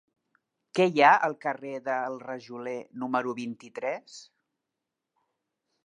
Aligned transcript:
Què 0.77 0.87
hi 0.93 1.03
ha 1.07 1.11
al 1.27 1.35
carrer 1.45 1.75
del 1.89 2.17
Rajoler 2.23 2.75
número 3.05 3.37
vint-i-tres? 3.43 4.19